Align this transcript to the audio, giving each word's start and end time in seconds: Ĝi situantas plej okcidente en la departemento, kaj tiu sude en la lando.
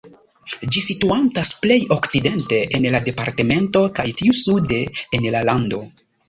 Ĝi 0.75 0.81
situantas 0.85 1.51
plej 1.65 1.77
okcidente 1.95 2.61
en 2.79 2.87
la 2.95 3.03
departemento, 3.11 3.85
kaj 4.01 4.07
tiu 4.23 4.35
sude 4.41 4.81
en 5.21 5.29
la 5.37 5.45
lando. 5.53 5.85